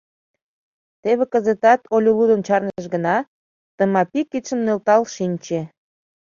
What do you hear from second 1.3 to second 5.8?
кызытат Олю лудын чарныш гына— Тымапи кидшым нӧлтал шинче.